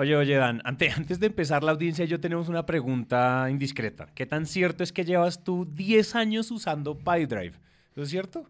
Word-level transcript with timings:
Oye, 0.00 0.14
oye, 0.14 0.36
Dan, 0.36 0.62
antes, 0.64 0.96
antes 0.96 1.18
de 1.18 1.26
empezar 1.26 1.64
la 1.64 1.72
audiencia, 1.72 2.04
yo 2.04 2.20
tenemos 2.20 2.48
una 2.48 2.64
pregunta 2.64 3.48
indiscreta. 3.50 4.06
¿Qué 4.14 4.26
tan 4.26 4.46
cierto 4.46 4.84
es 4.84 4.92
que 4.92 5.04
llevas 5.04 5.42
tú 5.42 5.66
10 5.74 6.14
años 6.14 6.52
usando 6.52 6.96
PyDrive? 6.96 7.56
¿Eso 7.92 8.02
es 8.02 8.08
cierto? 8.08 8.48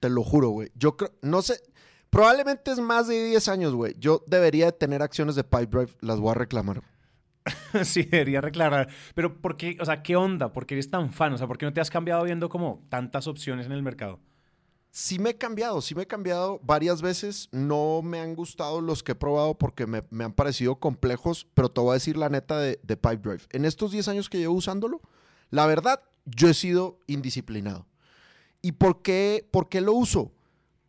Te 0.00 0.10
lo 0.10 0.24
juro, 0.24 0.48
güey. 0.48 0.72
Yo 0.74 0.96
creo, 0.96 1.12
no 1.22 1.42
sé, 1.42 1.60
probablemente 2.10 2.72
es 2.72 2.80
más 2.80 3.06
de 3.06 3.24
10 3.24 3.48
años, 3.48 3.72
güey. 3.72 3.94
Yo 4.00 4.24
debería 4.26 4.66
de 4.66 4.72
tener 4.72 5.00
acciones 5.00 5.36
de 5.36 5.44
PyDrive, 5.44 5.92
las 6.00 6.18
voy 6.18 6.32
a 6.32 6.34
reclamar. 6.34 6.82
sí, 7.84 8.02
debería 8.02 8.40
reclamar. 8.40 8.88
Pero 9.14 9.40
¿por 9.40 9.56
qué? 9.56 9.76
O 9.80 9.84
sea, 9.84 10.02
¿qué 10.02 10.16
onda? 10.16 10.52
¿Por 10.52 10.66
qué 10.66 10.74
eres 10.74 10.90
tan 10.90 11.12
fan? 11.12 11.32
O 11.34 11.38
sea, 11.38 11.46
¿por 11.46 11.56
qué 11.56 11.66
no 11.66 11.72
te 11.72 11.80
has 11.80 11.90
cambiado 11.90 12.24
viendo 12.24 12.48
como 12.48 12.84
tantas 12.88 13.28
opciones 13.28 13.66
en 13.66 13.72
el 13.72 13.84
mercado? 13.84 14.18
Sí 14.94 15.18
me 15.18 15.30
he 15.30 15.36
cambiado, 15.36 15.80
sí 15.82 15.96
me 15.96 16.04
he 16.04 16.06
cambiado 16.06 16.60
varias 16.62 17.02
veces. 17.02 17.48
No 17.50 18.00
me 18.00 18.20
han 18.20 18.36
gustado 18.36 18.80
los 18.80 19.02
que 19.02 19.12
he 19.12 19.16
probado 19.16 19.58
porque 19.58 19.88
me, 19.88 20.04
han 20.24 20.32
parecido 20.32 20.76
complejos, 20.76 21.48
pero 21.52 21.68
te 21.68 21.80
voy 21.80 21.90
a 21.90 21.94
decir 21.94 22.16
la 22.16 22.28
neta 22.28 22.58
de, 22.58 22.78
de 22.80 22.96
Pipedrive. 22.96 23.42
En 23.50 23.64
estos 23.64 23.90
10 23.90 24.06
años 24.06 24.30
que 24.30 24.38
llevo 24.38 24.54
usándolo, 24.54 25.02
la 25.50 25.66
verdad, 25.66 26.00
yo 26.24 26.48
he 26.48 26.54
sido 26.54 27.00
indisciplinado. 27.08 27.86
¿Y 28.62 28.72
por 28.72 29.02
qué, 29.02 29.46
por 29.50 29.68
qué 29.68 29.80
lo 29.80 29.94
uso? 29.94 30.30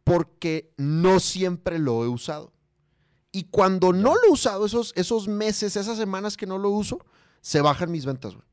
Porque 0.04 0.72
no 0.78 1.20
siempre 1.20 1.80
lo 1.80 2.06
he 2.06 2.08
usado. 2.08 2.53
Y 3.31 3.45
cuando 3.45 3.92
no 3.92 4.14
lo 4.14 4.23
he 4.28 4.31
usado, 4.31 4.67
esos, 4.67 4.94
esos 4.95 5.28
meses, 5.28 5.76
esas 5.76 5.98
semanas 5.98 6.38
que 6.38 6.45
no 6.45 6.59
lo 6.59 6.70
uso, 6.70 7.03
se 7.42 7.59
bajan 7.59 7.92
mis 7.92 8.06
ventas. 8.06 8.36
Güey. 8.36 8.45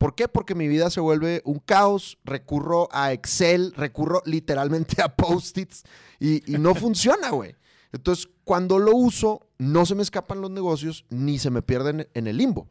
¿Por 0.00 0.14
qué? 0.14 0.28
Porque 0.28 0.54
mi 0.54 0.66
vida 0.66 0.88
se 0.88 0.98
vuelve 0.98 1.42
un 1.44 1.58
caos, 1.58 2.16
recurro 2.24 2.88
a 2.90 3.12
Excel, 3.12 3.74
recurro 3.76 4.22
literalmente 4.24 5.02
a 5.02 5.14
post-its 5.14 5.82
y, 6.18 6.40
no 6.58 6.74
funciona, 6.74 7.28
güey. 7.28 7.54
Entonces, 7.92 8.26
cuando 8.44 8.78
lo 8.78 8.96
uso, 8.96 9.46
no 9.58 9.84
se 9.84 9.94
me 9.94 10.00
escapan 10.00 10.40
los 10.40 10.50
negocios 10.50 11.04
ni 11.10 11.38
se 11.38 11.50
me 11.50 11.60
pierden 11.60 12.08
en 12.14 12.26
el 12.28 12.38
limbo. 12.38 12.66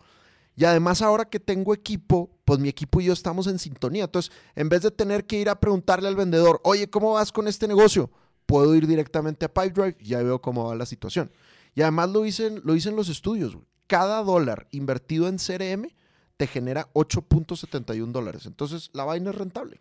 Y 0.56 0.66
además 0.66 1.04
ahora 1.04 1.26
que 1.26 1.40
tengo 1.40 1.76
equipo, 1.76 2.32
pues 2.46 2.58
mi 2.58 2.68
equipo 2.68 3.00
y 3.00 3.06
yo 3.06 3.14
estamos 3.14 3.46
en 3.46 3.60
sintonía. 3.60 4.06
Entonces, 4.06 4.32
en 4.56 4.68
vez 4.68 4.82
de 4.82 4.90
tener 4.90 5.28
que 5.28 5.40
ir 5.40 5.50
a 5.50 5.60
preguntarle 5.60 6.08
al 6.08 6.16
vendedor, 6.16 6.60
oye, 6.64 6.90
¿cómo 6.90 7.14
vas 7.14 7.32
con 7.32 7.48
este 7.48 7.68
negocio? 7.68 8.10
Puedo 8.48 8.74
ir 8.74 8.88
directamente 8.88 9.46
a 9.46 9.54
Pipedrive 9.54 9.98
y 10.00 10.06
ya 10.08 10.24
veo 10.24 10.42
cómo 10.42 10.66
va 10.70 10.74
la 10.74 10.88
situación. 10.88 11.32
Y 11.76 11.84
además 11.84 12.10
lo 12.10 12.24
dicen, 12.24 12.60
lo 12.64 12.74
dicen 12.74 12.96
los 12.96 13.08
estudios. 13.08 13.56
Cada 13.86 14.24
dólar 14.24 14.68
invertido 14.72 15.28
en 15.28 15.38
CRM 15.38 15.90
te 16.40 16.48
genera 16.48 16.88
8.71 16.94 18.14
dólares. 18.14 18.46
Entonces, 18.46 18.92
la 18.94 19.04
vaina 19.04 19.32
es 19.32 19.36
rentable. 19.36 19.78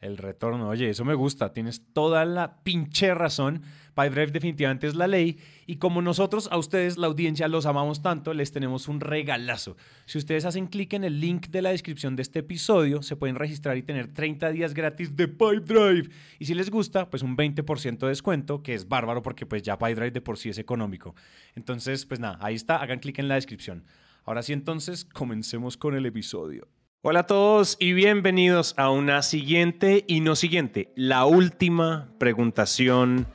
El 0.00 0.18
retorno, 0.18 0.68
oye, 0.68 0.88
eso 0.88 1.04
me 1.04 1.14
gusta, 1.14 1.52
tienes 1.52 1.82
toda 1.92 2.24
la 2.24 2.62
pinche 2.62 3.12
razón. 3.12 3.62
PyDrive 3.94 4.30
definitivamente 4.30 4.86
es 4.86 4.94
la 4.94 5.08
ley 5.08 5.38
y 5.66 5.76
como 5.76 6.02
nosotros 6.02 6.48
a 6.52 6.58
ustedes, 6.58 6.96
la 6.96 7.08
audiencia, 7.08 7.48
los 7.48 7.66
amamos 7.66 8.02
tanto, 8.02 8.34
les 8.34 8.52
tenemos 8.52 8.86
un 8.86 9.00
regalazo. 9.00 9.76
Si 10.04 10.18
ustedes 10.18 10.44
hacen 10.44 10.68
clic 10.68 10.92
en 10.92 11.02
el 11.02 11.18
link 11.18 11.48
de 11.48 11.62
la 11.62 11.70
descripción 11.70 12.14
de 12.14 12.22
este 12.22 12.38
episodio, 12.38 13.02
se 13.02 13.16
pueden 13.16 13.34
registrar 13.34 13.76
y 13.76 13.82
tener 13.82 14.12
30 14.14 14.50
días 14.50 14.74
gratis 14.74 15.16
de 15.16 15.26
PyDrive. 15.26 16.10
Y 16.38 16.44
si 16.44 16.54
les 16.54 16.70
gusta, 16.70 17.10
pues 17.10 17.24
un 17.24 17.36
20% 17.36 17.98
de 17.98 18.08
descuento, 18.08 18.62
que 18.62 18.74
es 18.74 18.86
bárbaro 18.86 19.22
porque 19.22 19.44
pues 19.44 19.64
ya 19.64 19.76
PyDrive 19.76 20.12
de 20.12 20.20
por 20.20 20.38
sí 20.38 20.50
es 20.50 20.58
económico. 20.58 21.16
Entonces, 21.56 22.06
pues 22.06 22.20
nada, 22.20 22.38
ahí 22.42 22.54
está, 22.54 22.76
hagan 22.76 23.00
clic 23.00 23.18
en 23.18 23.26
la 23.26 23.34
descripción. 23.34 23.82
Ahora 24.26 24.42
sí, 24.42 24.52
entonces, 24.52 25.04
comencemos 25.04 25.76
con 25.76 25.94
el 25.94 26.04
episodio. 26.04 26.66
Hola 27.02 27.20
a 27.20 27.26
todos 27.26 27.76
y 27.78 27.92
bienvenidos 27.92 28.74
a 28.76 28.90
una 28.90 29.22
siguiente 29.22 30.04
y 30.08 30.18
no 30.18 30.34
siguiente, 30.34 30.92
la 30.96 31.26
última 31.26 32.08
preguntación 32.18 33.28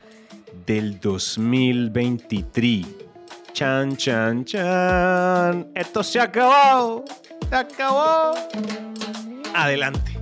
del 0.66 1.00
2023. 1.00 2.86
Chan, 3.54 3.96
chan, 3.96 4.44
chan. 4.44 5.72
Esto 5.74 6.02
se 6.02 6.20
acabó. 6.20 7.06
Se 7.48 7.56
acabó. 7.56 8.34
Adelante. 9.54 10.21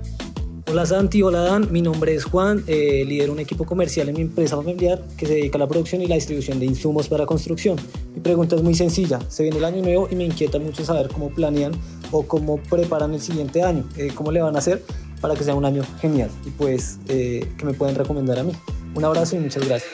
Hola 0.71 0.85
Santi, 0.85 1.21
hola 1.21 1.41
Dan, 1.41 1.67
mi 1.69 1.81
nombre 1.81 2.15
es 2.15 2.23
Juan, 2.23 2.63
eh, 2.65 3.03
lidero 3.05 3.33
un 3.33 3.39
equipo 3.41 3.65
comercial 3.65 4.07
en 4.07 4.15
mi 4.15 4.21
empresa 4.21 4.55
familiar 4.55 5.03
que 5.17 5.25
se 5.25 5.33
dedica 5.33 5.57
a 5.57 5.59
la 5.59 5.67
producción 5.67 6.01
y 6.01 6.07
la 6.07 6.15
distribución 6.15 6.61
de 6.61 6.65
insumos 6.65 7.09
para 7.09 7.25
construcción. 7.25 7.75
Mi 8.15 8.21
pregunta 8.21 8.55
es 8.55 8.63
muy 8.63 8.73
sencilla, 8.73 9.19
se 9.27 9.43
viene 9.43 9.57
el 9.57 9.65
año 9.65 9.81
nuevo 9.81 10.07
y 10.09 10.15
me 10.15 10.23
inquieta 10.23 10.59
mucho 10.59 10.85
saber 10.85 11.09
cómo 11.09 11.29
planean 11.29 11.73
o 12.11 12.25
cómo 12.25 12.55
preparan 12.55 13.13
el 13.13 13.19
siguiente 13.19 13.61
año, 13.61 13.83
eh, 13.97 14.13
cómo 14.15 14.31
le 14.31 14.41
van 14.41 14.55
a 14.55 14.59
hacer 14.59 14.81
para 15.19 15.35
que 15.35 15.43
sea 15.43 15.55
un 15.55 15.65
año 15.65 15.83
genial 15.99 16.29
y 16.45 16.51
pues 16.51 17.01
eh, 17.09 17.51
que 17.57 17.65
me 17.65 17.73
pueden 17.73 17.95
recomendar 17.95 18.39
a 18.39 18.43
mí. 18.43 18.53
Un 18.95 19.03
abrazo 19.03 19.35
y 19.35 19.39
muchas 19.39 19.67
gracias. 19.67 19.91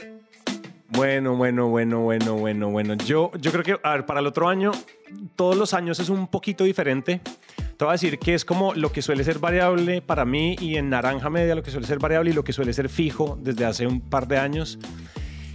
Bueno, 0.90 1.36
bueno, 1.36 1.70
bueno, 1.70 2.02
bueno, 2.02 2.36
bueno, 2.36 2.70
bueno. 2.70 2.94
Yo, 3.04 3.32
yo 3.42 3.52
creo 3.52 3.64
que, 3.64 3.80
a 3.82 3.94
ver, 3.94 4.06
para 4.06 4.20
el 4.20 4.28
otro 4.28 4.48
año, 4.48 4.72
todos 5.36 5.58
los 5.58 5.74
años 5.74 6.00
es 6.00 6.10
un 6.10 6.28
poquito 6.28 6.66
diferente. 6.66 7.22
Te 7.78 7.86
voy 7.86 7.92
a 7.92 7.94
decir 7.94 8.18
que 8.18 8.34
es 8.34 8.44
como 8.44 8.74
lo 8.74 8.92
que 8.92 9.04
suele 9.04 9.24
ser 9.24 9.38
variable 9.38 10.02
para 10.02 10.26
mí 10.26 10.56
y 10.60 10.78
en 10.78 10.90
naranja 10.90 11.30
media 11.30 11.54
lo 11.54 11.62
que 11.62 11.70
suele 11.70 11.86
ser 11.86 12.00
variable 12.00 12.32
y 12.32 12.34
lo 12.34 12.44
que 12.44 12.52
suele 12.52 12.74
ser 12.74 12.90
fijo 12.90 13.38
desde 13.40 13.66
hace 13.66 13.86
un 13.86 14.02
par 14.02 14.28
de 14.28 14.40
años. 14.40 14.80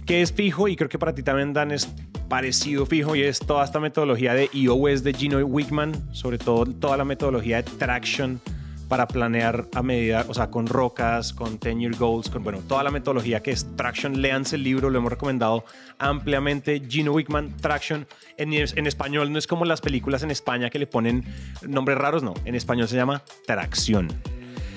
Que 0.05 0.21
es 0.21 0.31
fijo 0.31 0.69
y 0.69 0.77
creo 0.77 0.87
que 0.87 0.97
para 0.97 1.13
ti 1.13 1.21
también, 1.21 1.51
Dan, 1.51 1.71
es 1.71 1.89
parecido 2.29 2.85
fijo 2.85 3.17
y 3.17 3.23
es 3.23 3.39
toda 3.39 3.65
esta 3.65 3.81
metodología 3.81 4.33
de 4.35 4.49
EOS 4.53 5.03
de 5.03 5.13
Gino 5.13 5.37
Wickman, 5.39 5.91
sobre 6.13 6.37
todo 6.37 6.65
toda 6.65 6.95
la 6.95 7.03
metodología 7.03 7.57
de 7.57 7.63
traction 7.63 8.39
para 8.93 9.07
planear 9.07 9.65
a 9.73 9.81
medida, 9.81 10.23
o 10.27 10.35
sea, 10.35 10.51
con 10.51 10.67
rocas, 10.67 11.33
con 11.33 11.59
10-year 11.59 11.95
goals, 11.95 12.29
con, 12.29 12.43
bueno, 12.43 12.59
toda 12.59 12.83
la 12.83 12.91
metodología 12.91 13.41
que 13.41 13.49
es 13.49 13.65
Traction. 13.75 14.21
Leanse 14.21 14.55
el 14.55 14.61
libro, 14.61 14.91
lo 14.91 14.99
hemos 14.99 15.11
recomendado 15.11 15.65
ampliamente. 15.97 16.79
Gino 16.87 17.11
Wickman, 17.11 17.57
Traction. 17.57 18.05
En, 18.37 18.53
en 18.53 18.85
español 18.85 19.33
no 19.33 19.39
es 19.39 19.47
como 19.47 19.65
las 19.65 19.81
películas 19.81 20.21
en 20.21 20.29
España 20.29 20.69
que 20.69 20.77
le 20.77 20.85
ponen 20.85 21.25
nombres 21.67 21.97
raros, 21.97 22.21
no. 22.21 22.35
En 22.45 22.53
español 22.53 22.87
se 22.87 22.95
llama 22.95 23.23
Tracción. 23.47 24.09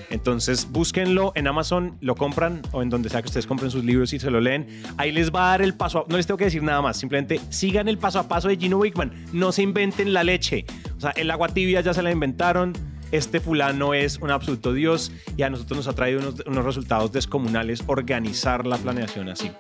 Entonces 0.09 0.67
búsquenlo 0.71 1.33
en 1.35 1.47
Amazon, 1.47 1.99
lo 2.01 2.15
compran 2.15 2.63
o 2.73 2.81
en 2.81 2.89
donde 2.89 3.11
sea 3.11 3.21
que 3.21 3.27
ustedes 3.27 3.47
compren 3.47 3.71
sus 3.71 3.85
libros 3.85 4.15
y 4.15 4.19
se 4.19 4.31
lo 4.31 4.41
leen. 4.41 4.67
Ahí 4.97 5.13
les 5.13 5.31
va 5.31 5.49
a 5.49 5.51
dar 5.51 5.61
el 5.61 5.75
paso 5.75 5.99
a, 5.99 6.05
No 6.09 6.17
les 6.17 6.27
tengo 6.27 6.39
que 6.39 6.45
decir 6.45 6.63
nada 6.63 6.81
más, 6.81 6.97
simplemente 6.97 7.39
sigan 7.51 7.87
el 7.87 7.99
paso 7.99 8.19
a 8.19 8.29
paso 8.29 8.49
de 8.49 8.57
Gino 8.57 8.79
Wickman. 8.79 9.13
No 9.35 9.53
se 9.53 9.61
inventen 9.61 10.15
la 10.15 10.25
leche. 10.25 10.65
O 10.97 11.01
sea, 11.03 11.11
el 11.11 11.31
agua 11.31 11.49
tibia 11.49 11.83
ya 11.83 11.93
se 11.93 12.03
la 12.03 12.11
inventaron 12.11 12.73
este 13.13 13.41
fulano 13.41 13.95
es 13.95 14.19
un 14.19 14.31
absoluto 14.31 14.73
dios 14.73 15.13
y 15.37 15.43
a 15.43 15.51
nosotros 15.51 15.79
nos 15.79 15.89
ha 15.89 15.93
traído 15.95 16.21
unos, 16.47 16.65
resultados 16.65 17.13
descomunales 17.13 17.83
organizar 17.87 18.67
la 18.67 18.77
planeación 18.79 19.29
así. 19.29 19.51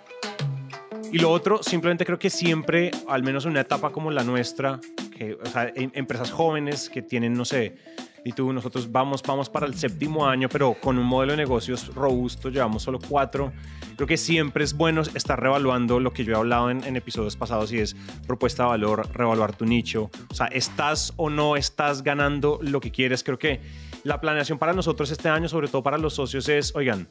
Y 1.13 1.19
lo 1.19 1.31
otro, 1.31 1.63
simplemente 1.63 2.05
creo 2.05 2.19
que 2.19 2.31
siempre, 2.31 2.91
al 3.09 3.23
menos 3.23 3.45
en 3.45 3.53
una 3.53 3.61
etapa 3.61 3.91
como 3.91 4.11
la 4.11 4.25
nuestra, 4.25 4.81
que, 5.17 5.35
o 5.35 5.47
sea, 5.47 5.73
em, 5.75 5.91
empresas 5.95 6.31
jóvenes 6.31 6.91
que 6.91 7.01
tienen, 7.01 7.35
no 7.35 7.45
sé, 7.45 7.77
y 8.27 8.33
tú, 8.33 8.53
nosotros 8.53 8.91
vamos, 8.91 9.23
vamos 9.23 9.49
para 9.49 9.67
el 9.67 9.77
séptimo 9.77 10.27
año, 10.27 10.49
pero 10.49 10.75
con 10.75 10.99
un 10.99 11.07
modelo 11.07 11.35
de 11.35 11.37
negocios 11.37 11.95
robusto, 11.95 12.49
llevamos 12.51 12.83
solo 12.83 12.99
cuatro. 12.99 13.53
Creo 13.95 14.09
que 14.09 14.17
siempre 14.17 14.65
es 14.65 14.75
bueno 14.75 15.03
estar 15.03 15.41
revaluando 15.41 16.01
lo 16.01 16.13
que 16.13 16.25
yo 16.25 16.33
he 16.33 16.37
hablado 16.37 16.69
en, 16.69 16.97
episodios 16.97 17.37
pasados 17.37 17.73
y 17.73 17.79
es 17.79 17.95
propuesta 18.27 18.65
de 18.65 18.71
valor, 18.71 19.09
revaluar 19.13 19.55
tu 19.57 19.65
nicho. 19.65 20.11
O 20.29 20.35
sea, 20.35 20.49
estás 20.49 21.13
o 21.15 21.31
no 21.31 21.55
estás 21.55 22.03
ganando 22.03 22.59
lo 22.63 22.81
que 22.81 22.91
quieres. 22.91 23.23
Creo 23.23 23.39
que 23.39 23.61
la 24.03 24.21
planeación 24.21 24.59
para 24.59 24.73
nosotros 24.73 25.09
este 25.13 25.29
año, 25.29 25.49
sobre 25.49 25.69
todo 25.69 25.85
para 25.85 25.97
los 25.97 26.15
socios, 26.15 26.49
es, 26.49 26.75
oigan, 26.75 27.07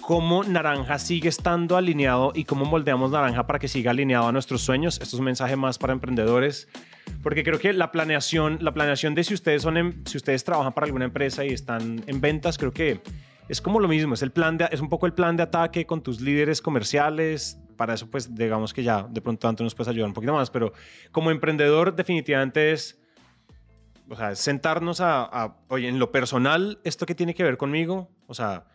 cómo 0.00 0.44
Naranja 0.44 0.98
sigue 0.98 1.28
estando 1.28 1.76
alineado 1.76 2.32
y 2.34 2.44
cómo 2.44 2.64
moldeamos 2.64 3.10
Naranja 3.10 3.46
para 3.46 3.58
que 3.58 3.68
siga 3.68 3.90
alineado 3.90 4.28
a 4.28 4.32
nuestros 4.32 4.62
sueños. 4.62 4.94
Esto 4.94 5.16
es 5.16 5.20
un 5.20 5.24
mensaje 5.24 5.56
más 5.56 5.78
para 5.78 5.92
emprendedores, 5.92 6.68
porque 7.22 7.42
creo 7.42 7.58
que 7.58 7.72
la 7.72 7.92
planeación, 7.92 8.58
la 8.60 8.72
planeación 8.72 9.14
de 9.14 9.24
si 9.24 9.34
ustedes 9.34 9.62
son, 9.62 9.76
em, 9.76 10.04
si 10.06 10.16
ustedes 10.16 10.44
trabajan 10.44 10.72
para 10.72 10.86
alguna 10.86 11.04
empresa 11.04 11.44
y 11.44 11.48
están 11.48 12.02
en 12.06 12.20
ventas, 12.20 12.58
creo 12.58 12.72
que 12.72 13.00
es 13.48 13.60
como 13.60 13.80
lo 13.80 13.88
mismo. 13.88 14.14
Es 14.14 14.22
el 14.22 14.30
plan 14.30 14.58
de, 14.58 14.68
es 14.70 14.80
un 14.80 14.88
poco 14.88 15.06
el 15.06 15.12
plan 15.12 15.36
de 15.36 15.42
ataque 15.42 15.86
con 15.86 16.02
tus 16.02 16.20
líderes 16.20 16.62
comerciales. 16.62 17.58
Para 17.76 17.94
eso, 17.94 18.10
pues, 18.10 18.34
digamos 18.34 18.72
que 18.72 18.82
ya 18.82 19.02
de 19.02 19.20
pronto 19.20 19.46
tanto 19.46 19.64
nos 19.64 19.74
puedes 19.74 19.88
ayudar 19.88 20.08
un 20.08 20.14
poquito 20.14 20.32
más. 20.32 20.50
Pero 20.50 20.72
como 21.12 21.30
emprendedor, 21.30 21.94
definitivamente 21.94 22.72
es 22.72 22.96
o 24.08 24.16
sea, 24.16 24.34
sentarnos 24.34 25.00
a, 25.00 25.22
a, 25.22 25.56
oye, 25.68 25.86
en 25.86 26.00
lo 26.00 26.10
personal, 26.10 26.80
¿esto 26.82 27.06
qué 27.06 27.14
tiene 27.14 27.32
que 27.32 27.44
ver 27.44 27.56
conmigo? 27.56 28.10
O 28.26 28.34
sea, 28.34 28.66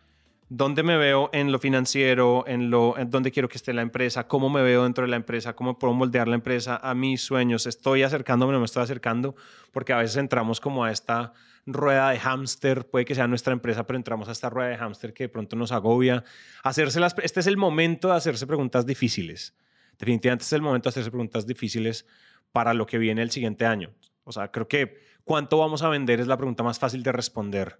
dónde 0.50 0.84
me 0.84 0.98
veo 0.98 1.30
en 1.34 1.52
lo 1.52 1.60
financiero, 1.60 2.44
en 2.48 2.70
lo 2.70 2.98
en 2.98 3.10
dónde 3.10 3.32
quiero 3.32 3.50
que 3.50 3.58
esté 3.58 3.74
la 3.74 3.82
empresa, 3.82 4.28
cómo 4.28 4.50
me 4.50 4.62
veo 4.62 4.84
dentro 4.84 5.04
de 5.04 5.10
la 5.10 5.16
empresa, 5.16 5.56
cómo 5.56 5.80
puedo 5.80 5.94
moldear 5.94 6.28
la 6.28 6.36
empresa 6.36 6.80
a 6.82 6.94
mis 6.94 7.22
sueños, 7.22 7.66
estoy 7.66 8.04
acercándome, 8.04 8.54
no 8.54 8.60
me 8.60 8.66
estoy 8.66 8.84
acercando, 8.84 9.36
porque 9.72 9.94
a 9.94 9.98
veces 9.98 10.18
entramos 10.18 10.60
como 10.60 10.84
a 10.84 10.92
esta 10.92 11.34
rueda 11.66 12.12
de 12.12 12.20
hámster, 12.20 12.88
puede 12.88 13.06
que 13.06 13.16
sea 13.16 13.28
nuestra 13.28 13.54
empresa, 13.54 13.88
pero 13.88 13.98
entramos 13.98 14.30
a 14.30 14.34
esta 14.34 14.50
rueda 14.50 14.70
de 14.70 14.78
hámster 14.78 15.14
que 15.14 15.24
de 15.24 15.30
pronto 15.30 15.56
nos 15.56 15.72
agobia. 15.72 16.24
Hacerse 16.64 17.00
las, 17.00 17.16
este 17.24 17.40
es 17.40 17.48
el 17.48 17.58
momento 17.58 18.10
de 18.10 18.16
hacerse 18.16 18.46
preguntas 18.46 18.86
difíciles. 18.86 19.56
Definitivamente 19.98 20.44
es 20.44 20.54
el 20.54 20.62
momento 20.62 20.88
de 20.88 20.92
hacerse 20.92 21.10
preguntas 21.10 21.48
difíciles 21.48 22.06
para 22.52 22.74
lo 22.74 22.86
que 22.86 23.00
viene 23.00 23.24
el 23.24 23.32
siguiente 23.32 23.66
año. 23.66 23.94
O 24.24 24.32
sea, 24.32 24.52
creo 24.52 24.68
que 24.68 25.00
cuánto 25.24 25.58
vamos 25.58 25.82
a 25.82 25.90
vender 25.90 26.20
es 26.20 26.28
la 26.28 26.38
pregunta 26.38 26.62
más 26.62 26.78
fácil 26.78 27.02
de 27.02 27.12
responder 27.12 27.80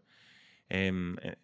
eh, 0.70 0.92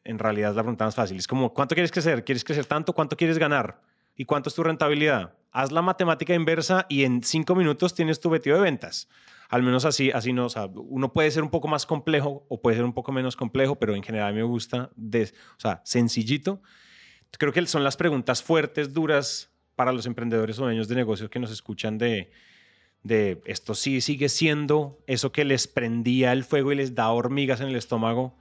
en 0.03 0.19
realidad 0.19 0.56
la 0.56 0.63
pregunta 0.63 0.85
más 0.85 0.95
fácil. 0.95 1.18
Es 1.18 1.27
como, 1.27 1.53
¿cuánto 1.53 1.75
quieres 1.75 1.91
crecer? 1.91 2.23
¿Quieres 2.23 2.44
crecer 2.44 2.65
tanto? 2.65 2.94
¿Cuánto 2.94 3.15
quieres 3.15 3.38
ganar? 3.38 3.81
¿Y 4.15 4.25
cuánto 4.25 4.50
es 4.50 4.56
tu 4.56 4.63
rentabilidad? 4.63 5.33
haz 5.51 5.71
la 5.71 5.81
matemática 5.81 6.33
inversa 6.33 6.85
y 6.89 7.03
en 7.03 7.23
cinco 7.23 7.56
minutos 7.56 7.94
tienes 7.94 8.19
tu 8.19 8.29
objetivo 8.29 8.56
de 8.56 8.63
ventas. 8.63 9.09
Al 9.50 9.63
menos 9.63 9.83
así, 9.83 10.12
así 10.12 10.31
no, 10.31 10.45
o 10.45 10.50
sea, 10.50 10.65
uno 10.65 11.12
puede 11.12 11.29
ser 11.29 11.44
un 11.44 11.50
poco 11.50 11.68
más 11.68 11.85
complejo 11.85 12.45
o 12.47 12.62
puede 12.62 12.77
ser 12.77 12.85
un 12.85 12.94
poco 12.94 13.12
menos 13.12 13.35
complejo, 13.35 13.75
pero 13.75 13.95
en 13.95 14.03
general 14.03 14.33
me 14.33 14.44
gusta, 14.44 14.89
de, 14.95 15.23
o 15.23 15.59
sea, 15.59 15.81
sencillito. 15.83 16.62
Creo 17.38 17.51
que 17.51 17.65
son 17.65 17.83
las 17.83 17.97
preguntas 17.97 18.41
fuertes, 18.41 18.94
duras 18.94 19.51
para 19.75 19.91
los 19.91 20.06
emprendedores 20.06 20.57
o 20.59 20.63
dueños 20.63 20.88
de 20.88 20.95
negocios 20.95 21.29
que 21.29 21.39
nos 21.39 21.51
escuchan 21.51 21.97
de, 21.97 22.31
de 23.03 23.41
esto 23.45 23.73
sí 23.73 24.00
sigue 24.00 24.29
siendo 24.29 25.00
eso 25.07 25.31
que 25.31 25.44
les 25.44 25.68
prendía 25.68 26.33
el 26.33 26.44
fuego 26.44 26.71
y 26.71 26.75
les 26.75 26.94
da 26.94 27.09
hormigas 27.09 27.62
en 27.62 27.68
el 27.68 27.75
estómago 27.75 28.38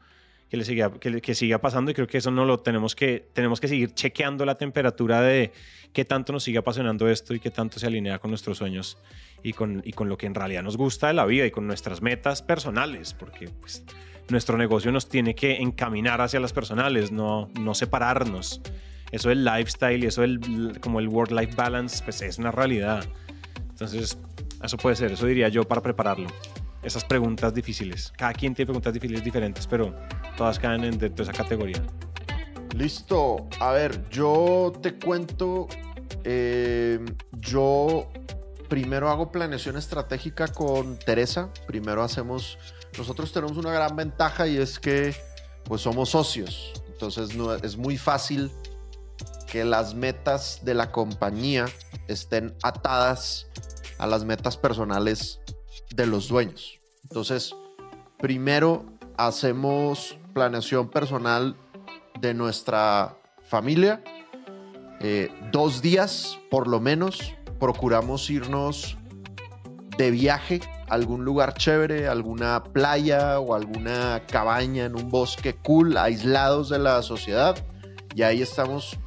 que, 0.50 0.56
le 0.56 0.64
siga, 0.64 0.90
que, 0.90 1.20
que, 1.20 1.34
siga 1.34 1.58
pasando 1.58 1.92
y 1.92 1.94
creo 1.94 2.08
que 2.08 2.18
eso 2.18 2.32
no 2.32 2.44
lo 2.44 2.58
tenemos 2.58 2.96
que, 2.96 3.28
tenemos 3.32 3.60
que 3.60 3.68
seguir 3.68 3.94
chequeando 3.94 4.44
la 4.44 4.56
temperatura 4.56 5.22
de 5.22 5.52
qué 5.92 6.04
tanto 6.04 6.32
nos 6.32 6.42
sigue 6.42 6.58
apasionando 6.58 7.08
esto 7.08 7.34
y 7.34 7.40
qué 7.40 7.50
tanto 7.50 7.78
se 7.78 7.86
alinea 7.86 8.18
con 8.18 8.30
nuestros 8.30 8.58
sueños 8.58 8.98
y 9.44 9.52
con, 9.52 9.80
y 9.84 9.92
con 9.92 10.08
lo 10.08 10.18
que 10.18 10.26
en 10.26 10.34
realidad 10.34 10.64
nos 10.64 10.76
gusta 10.76 11.06
de 11.06 11.14
la 11.14 11.24
vida 11.24 11.46
y 11.46 11.52
con 11.52 11.68
nuestras 11.68 12.02
metas 12.02 12.42
personales, 12.42 13.14
porque 13.14 13.48
pues, 13.60 13.84
nuestro 14.28 14.58
negocio 14.58 14.90
nos 14.90 15.08
tiene 15.08 15.36
que 15.36 15.56
encaminar 15.58 16.20
hacia 16.20 16.40
las 16.40 16.52
personales, 16.52 17.12
no, 17.12 17.48
no 17.58 17.74
separarnos. 17.74 18.60
Eso 19.12 19.28
del 19.28 19.44
lifestyle 19.44 20.02
y 20.02 20.06
eso 20.06 20.22
del 20.22 20.78
como 20.80 21.00
el 21.00 21.08
work-life 21.08 21.54
balance, 21.56 22.02
pues 22.02 22.22
es 22.22 22.38
una 22.38 22.50
realidad. 22.50 23.04
Entonces, 23.70 24.18
eso 24.62 24.76
puede 24.76 24.96
ser, 24.96 25.12
eso 25.12 25.26
diría 25.26 25.48
yo 25.48 25.64
para 25.64 25.80
prepararlo 25.80 26.28
esas 26.82 27.04
preguntas 27.04 27.52
difíciles. 27.52 28.12
Cada 28.16 28.32
quien 28.32 28.54
tiene 28.54 28.66
preguntas 28.66 28.92
difíciles 28.92 29.22
diferentes, 29.22 29.66
pero 29.66 29.94
todas 30.36 30.58
caen 30.58 30.82
dentro 30.82 31.08
de 31.08 31.22
esa 31.22 31.32
categoría. 31.32 31.82
Listo. 32.74 33.48
A 33.58 33.72
ver, 33.72 34.08
yo 34.10 34.72
te 34.80 34.98
cuento. 34.98 35.68
Eh, 36.24 36.98
yo 37.32 38.08
primero 38.68 39.10
hago 39.10 39.32
planeación 39.32 39.76
estratégica 39.76 40.48
con 40.48 40.98
Teresa. 40.98 41.50
Primero 41.66 42.02
hacemos. 42.02 42.58
Nosotros 42.96 43.32
tenemos 43.32 43.56
una 43.56 43.72
gran 43.72 43.96
ventaja 43.96 44.46
y 44.46 44.56
es 44.56 44.78
que 44.78 45.14
pues 45.64 45.82
somos 45.82 46.10
socios. 46.10 46.72
Entonces 46.88 47.34
no, 47.34 47.54
es 47.54 47.76
muy 47.76 47.96
fácil 47.96 48.50
que 49.50 49.64
las 49.64 49.94
metas 49.94 50.60
de 50.62 50.74
la 50.74 50.92
compañía 50.92 51.66
estén 52.08 52.54
atadas 52.62 53.48
a 53.98 54.06
las 54.06 54.24
metas 54.24 54.56
personales 54.56 55.40
de 55.94 56.06
los 56.06 56.28
dueños. 56.28 56.80
Entonces, 57.02 57.54
primero 58.18 58.84
hacemos 59.16 60.16
planeación 60.32 60.88
personal 60.88 61.56
de 62.20 62.34
nuestra 62.34 63.16
familia. 63.42 64.02
Eh, 65.00 65.30
dos 65.50 65.82
días, 65.82 66.38
por 66.50 66.68
lo 66.68 66.80
menos, 66.80 67.34
procuramos 67.58 68.28
irnos 68.30 68.96
de 69.96 70.10
viaje 70.10 70.60
a 70.88 70.94
algún 70.94 71.24
lugar 71.24 71.54
chévere, 71.54 72.08
alguna 72.08 72.62
playa 72.64 73.40
o 73.40 73.54
alguna 73.54 74.22
cabaña 74.26 74.84
en 74.84 74.94
un 74.94 75.10
bosque 75.10 75.54
cool, 75.56 75.96
aislados 75.96 76.68
de 76.68 76.78
la 76.78 77.02
sociedad. 77.02 77.56
Y 78.14 78.22
ahí 78.22 78.42
estamos. 78.42 78.98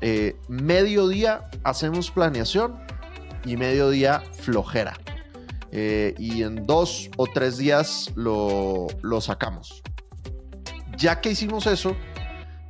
Eh, 0.00 0.36
mediodía 0.48 1.48
hacemos 1.62 2.10
planeación 2.10 2.76
y 3.44 3.56
mediodía 3.56 4.22
flojera. 4.32 4.94
Eh, 5.74 6.14
y 6.18 6.42
en 6.42 6.66
dos 6.66 7.08
o 7.16 7.26
tres 7.26 7.56
días 7.56 8.12
lo, 8.14 8.88
sacamos. 9.22 9.82
Ya 10.98 11.22
que 11.22 11.30
hicimos 11.30 11.66
eso, 11.66 11.96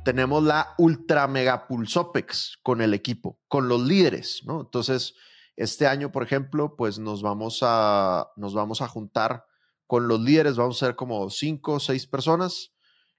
tenemos 0.05 0.41
la 0.41 0.73
Ultra 0.77 1.27
Mega 1.27 1.67
Pulsopex 1.67 2.59
con 2.63 2.81
el 2.81 2.93
equipo, 2.93 3.37
con 3.49 3.67
los 3.67 3.81
líderes, 3.81 4.43
¿no? 4.45 4.61
Entonces, 4.61 5.15
este 5.57 5.85
año, 5.85 6.13
por 6.13 6.23
ejemplo, 6.23 6.77
pues 6.77 6.97
nos 6.97 7.21
vamos 7.21 7.59
a, 7.61 8.29
nos 8.37 8.53
vamos 8.53 8.81
a 8.81 8.87
juntar 8.87 9.45
con 9.85 10.07
los 10.07 10.21
líderes, 10.21 10.55
vamos 10.55 10.81
a 10.81 10.87
ser 10.87 10.95
como 10.95 11.29
cinco 11.29 11.73
o 11.73 11.79
seis 11.81 12.07
personas. 12.07 12.71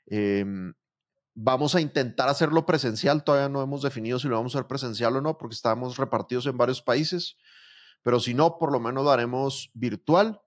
Em, 0.06 0.72
vamos 1.34 1.74
a 1.74 1.82
intentar 1.82 2.30
hacerlo 2.30 2.64
presencial, 2.64 3.22
todavía 3.22 3.50
no 3.50 3.62
hemos 3.62 3.82
definido 3.82 4.18
si 4.18 4.28
lo 4.28 4.36
vamos 4.36 4.54
a 4.54 4.58
hacer 4.60 4.66
presencial 4.66 5.14
o 5.16 5.20
no, 5.20 5.36
porque 5.36 5.54
estamos 5.54 5.98
repartidos 5.98 6.46
en 6.46 6.56
varios 6.56 6.80
países 6.80 7.36
pero 8.04 8.20
si 8.20 8.34
no, 8.34 8.58
por 8.58 8.70
lo 8.70 8.78
menos 8.78 9.02
lo 9.02 9.10
haremos 9.10 9.70
virtual 9.72 10.40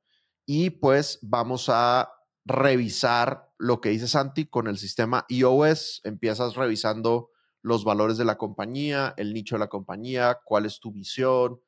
y 0.45 0.69
pues 0.69 1.19
vamos 1.23 1.69
a 1.69 2.13
revisar 2.45 3.51
lo 3.57 3.81
que 3.81 3.89
dice 3.89 4.07
Santi 4.07 4.45
con 4.45 4.67
el 4.67 4.77
sistema 4.77 5.25
iOS. 5.27 6.01
Empiezas 6.03 6.55
revisando 6.55 7.31
los 7.63 7.83
valores 7.83 8.17
de 8.17 8.25
la 8.25 8.37
compañía, 8.37 9.15
el 9.17 9.33
nicho 9.33 9.55
de 9.55 9.59
la 9.59 9.69
compañía, 9.69 10.39
cuál 10.45 10.67
es 10.67 10.79
tu 10.79 10.91
visión, 10.91 11.59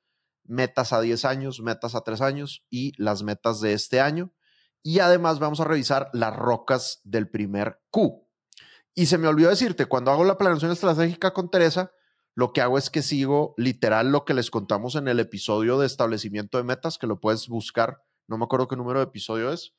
metas 0.43 0.93
a 0.93 1.01
10 1.01 1.25
años, 1.25 1.59
metas 1.59 1.95
a 1.95 2.01
3 2.01 2.21
años 2.21 2.63
y 2.69 2.93
las 3.01 3.23
metas 3.23 3.59
de 3.59 3.73
este 3.73 3.99
año. 3.99 4.31
Y 4.83 4.99
además 4.99 5.39
vamos 5.39 5.59
a 5.59 5.65
revisar 5.65 6.11
las 6.13 6.35
rocas 6.35 7.01
del 7.03 7.29
primer 7.29 7.81
Q. 7.89 8.25
Y 8.93 9.07
se 9.07 9.17
me 9.17 9.27
olvidó 9.27 9.49
decirte, 9.49 9.87
cuando 9.87 10.11
hago 10.11 10.23
la 10.23 10.37
planeación 10.37 10.71
estratégica 10.71 11.33
con 11.33 11.49
Teresa, 11.49 11.91
lo 12.39 12.53
que 12.53 12.61
hago 12.61 12.77
es 12.77 12.89
que 12.89 13.01
sigo 13.01 13.53
literal 13.57 14.13
lo 14.13 14.23
que 14.23 14.33
les 14.33 14.49
contamos 14.49 14.95
en 14.95 15.09
el 15.09 15.19
episodio 15.19 15.77
de 15.77 15.85
establecimiento 15.85 16.57
de 16.57 16.63
metas, 16.63 16.97
que 16.97 17.05
lo 17.05 17.19
puedes 17.19 17.49
buscar, 17.49 18.01
no 18.29 18.37
me 18.37 18.45
acuerdo 18.45 18.69
qué 18.69 18.77
número 18.77 18.99
de 18.99 19.07
episodio 19.07 19.51
es, 19.51 19.73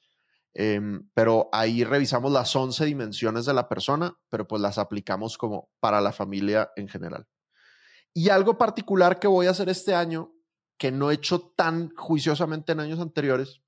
em, 0.52 1.08
pero 1.14 1.48
ahí 1.52 1.84
revisamos 1.84 2.30
las 2.30 2.54
11 2.54 2.84
dimensiones 2.84 3.46
de 3.46 3.54
la 3.54 3.66
persona, 3.66 4.14
pero 4.28 4.46
pues 4.46 4.60
las 4.60 4.76
aplicamos 4.76 5.38
como 5.38 5.70
para 5.80 6.02
la 6.02 6.12
familia 6.12 6.70
en 6.76 6.88
general. 6.88 7.26
Y 8.12 8.28
algo 8.28 8.58
particular 8.58 9.18
que 9.18 9.26
voy 9.26 9.46
a 9.46 9.52
hacer 9.52 9.70
este 9.70 9.94
año, 9.94 10.34
que 10.76 10.92
no 10.92 11.10
he 11.10 11.14
hecho 11.14 11.54
tan 11.56 11.94
juiciosamente 11.96 12.72
en 12.72 12.80
años 12.80 13.00
anteriores, 13.00 13.62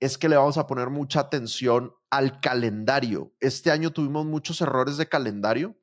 es 0.00 0.16
que 0.16 0.30
le 0.30 0.36
vamos 0.36 0.56
a 0.56 0.66
poner 0.66 0.88
mucha 0.88 1.20
atención 1.20 1.94
al 2.08 2.40
calendario. 2.40 3.34
Este 3.40 3.70
año 3.70 3.90
tuvimos 3.90 4.24
muchos 4.24 4.62
errores 4.62 4.96
de 4.96 5.10
calendario 5.10 5.76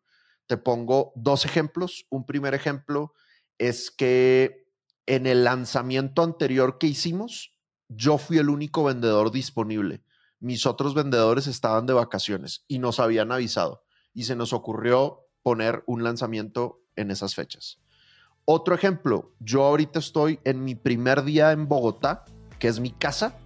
te 0.50 0.58
pongo 0.58 1.14
dos 1.16 1.46
ejemplos. 1.46 2.08
Un 2.10 2.26
primer 2.26 2.56
ejemplo 2.56 3.14
es 3.60 3.92
que 3.92 4.68
en 5.06 5.28
el 5.28 5.44
lanzamiento 5.44 6.24
anterior 6.24 6.80
que 6.80 6.88
hicimos, 6.88 7.56
yo 7.88 8.18
fui 8.18 8.40
el 8.40 8.50
único 8.50 8.84
vendedor 8.84 9.32
disponible. 9.32 10.02
Mis 10.40 10.66
otros 10.66 10.96
vendedores 10.96 11.46
estaban 11.46 11.86
de 11.86 11.94
vacaciones 11.94 12.66
y 12.68 12.80
nos 12.80 13.00
habían 13.00 13.32
avisado 13.32 13.84
y 14.12 14.24
se 14.24 14.36
nos 14.36 14.52
ocurrió 14.52 15.28
poner 15.44 15.84
un 15.86 16.04
lanzamiento 16.04 16.82
en 16.96 17.12
esas 17.12 17.36
fechas. 17.36 17.80
Otro 18.44 18.74
ejemplo, 18.74 19.36
yo 19.40 19.66
ahorita 19.66 20.00
estoy 20.00 20.40
en 20.46 20.64
mi 20.64 20.74
primer 20.74 21.26
día 21.26 21.52
en 21.52 21.68
Bogotá, 21.68 22.26
que 22.58 22.70
es 22.70 22.80
mi 22.80 22.90
casa, 22.90 23.38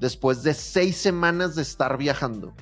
después 0.00 0.42
de 0.42 0.54
seis 0.54 0.96
semanas 0.96 1.54
de 1.54 1.60
estar 1.60 1.98
viajando 1.98 2.54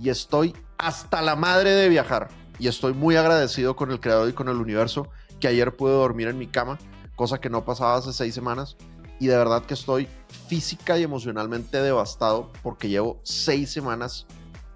y 0.00 0.08
estoy 0.08 0.56
hasta 0.78 1.20
la 1.20 1.36
madre 1.36 1.72
de 1.72 1.90
viajar 1.90 2.41
y 2.62 2.68
estoy 2.68 2.92
muy 2.92 3.16
agradecido 3.16 3.74
con 3.74 3.90
el 3.90 3.98
creador 3.98 4.28
y 4.28 4.34
con 4.34 4.48
el 4.48 4.54
universo 4.54 5.08
que 5.40 5.48
ayer 5.48 5.74
pude 5.74 5.94
dormir 5.94 6.28
en 6.28 6.38
mi 6.38 6.46
cama, 6.46 6.78
cosa 7.16 7.40
que 7.40 7.50
no 7.50 7.64
pasaba 7.64 7.96
hace 7.96 8.12
seis 8.12 8.36
semanas. 8.36 8.76
Y 9.18 9.26
de 9.26 9.36
verdad 9.36 9.64
que 9.64 9.74
estoy 9.74 10.06
física 10.46 10.96
y 10.96 11.02
emocionalmente 11.02 11.82
devastado 11.82 12.52
porque 12.62 12.88
llevo 12.88 13.18
seis 13.24 13.72
semanas 13.72 14.28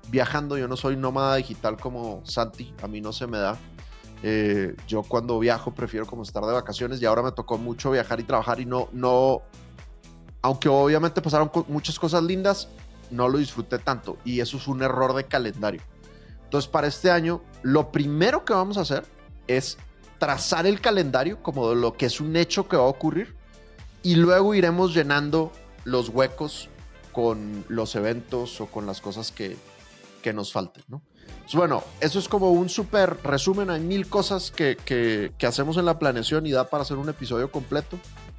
viajando. 0.08 0.58
Yo 0.58 0.66
no 0.66 0.76
soy 0.76 0.96
nómada 0.96 1.36
digital 1.36 1.76
como 1.76 2.22
Santi, 2.24 2.74
a 2.82 2.88
mí 2.88 3.00
no 3.00 3.12
se 3.12 3.28
me 3.28 3.38
da. 3.38 3.56
Eh, 4.24 4.74
yo 4.88 5.04
cuando 5.04 5.38
viajo 5.38 5.72
prefiero 5.72 6.06
como 6.06 6.24
estar 6.24 6.44
de 6.44 6.54
vacaciones 6.54 7.00
y 7.00 7.04
ahora 7.04 7.22
me 7.22 7.30
tocó 7.30 7.56
mucho 7.56 7.92
viajar 7.92 8.18
y 8.18 8.24
trabajar 8.24 8.58
y 8.58 8.66
no, 8.66 8.88
no, 8.90 9.42
aunque 10.42 10.68
obviamente 10.68 11.22
pasaron 11.22 11.52
muchas 11.68 12.00
cosas 12.00 12.24
lindas, 12.24 12.68
no 13.12 13.28
lo 13.28 13.38
disfruté 13.38 13.78
tanto 13.78 14.16
y 14.24 14.40
eso 14.40 14.56
es 14.56 14.66
un 14.66 14.82
error 14.82 15.14
de 15.14 15.22
calendario. 15.22 15.82
Entonces, 16.46 16.70
para 16.70 16.86
este 16.86 17.10
año, 17.10 17.42
lo 17.62 17.90
primero 17.92 18.44
que 18.44 18.54
vamos 18.54 18.78
a 18.78 18.82
hacer 18.82 19.04
es 19.48 19.78
trazar 20.18 20.66
el 20.66 20.80
calendario 20.80 21.42
como 21.42 21.74
lo 21.74 21.96
que 21.96 22.06
es 22.06 22.20
un 22.20 22.36
hecho 22.36 22.68
que 22.68 22.76
va 22.76 22.84
a 22.84 22.86
ocurrir 22.86 23.34
y 24.02 24.14
luego 24.14 24.54
iremos 24.54 24.94
llenando 24.94 25.52
los 25.84 26.08
huecos 26.08 26.68
con 27.12 27.64
los 27.68 27.96
eventos 27.96 28.60
o 28.60 28.66
con 28.66 28.86
las 28.86 29.00
cosas 29.00 29.32
que, 29.32 29.56
que 30.22 30.32
nos 30.32 30.52
falten, 30.52 30.84
¿no? 30.88 31.02
bueno, 31.54 31.82
eso 32.00 32.18
es 32.18 32.28
como 32.28 32.50
un 32.50 32.68
súper 32.68 33.18
resumen. 33.22 33.70
Hay 33.70 33.80
mil 33.80 34.08
cosas 34.08 34.50
que, 34.50 34.76
que, 34.76 35.32
que 35.38 35.46
hacemos 35.46 35.76
en 35.76 35.84
la 35.84 35.98
planeación 35.98 36.46
y 36.46 36.50
da 36.50 36.68
para 36.68 36.82
hacer 36.82 36.96
un 36.96 37.08
episodio 37.08 37.50
completo 37.50 37.98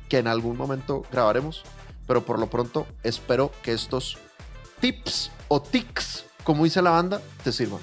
que 0.09 0.17
en 0.17 0.27
algún 0.27 0.57
momento 0.57 1.03
grabaremos. 1.11 1.63
Pero 2.05 2.23
por 2.23 2.39
lo 2.39 2.47
pronto 2.49 2.85
espero 3.03 3.51
que 3.63 3.73
estos 3.73 4.17
tips 4.79 5.31
o 5.47 5.61
tics, 5.61 6.25
como 6.43 6.63
dice 6.63 6.81
la 6.81 6.91
banda, 6.91 7.21
te 7.43 7.51
sirvan. 7.51 7.81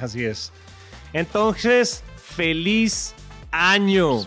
Así 0.00 0.24
es. 0.24 0.52
Entonces, 1.12 2.02
feliz 2.16 3.14
año. 3.50 4.26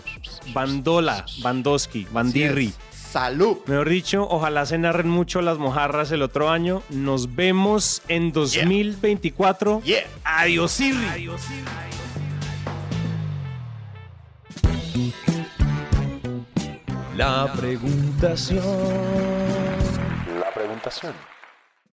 Bandola, 0.52 1.24
Bandoski, 1.42 2.06
Bandirri. 2.10 2.72
Salud. 2.90 3.58
Mejor 3.66 3.88
dicho, 3.88 4.26
ojalá 4.28 4.66
se 4.66 4.76
narren 4.76 5.08
mucho 5.08 5.40
las 5.40 5.58
mojarras 5.58 6.10
el 6.10 6.22
otro 6.22 6.50
año. 6.50 6.82
Nos 6.90 7.36
vemos 7.36 8.02
en 8.08 8.32
2024. 8.32 9.82
Adiós, 10.24 10.80
Adiós. 11.12 11.40
La 17.16 17.52
preguntación. 17.52 18.64
La 20.40 20.50
preguntación. 20.52 21.33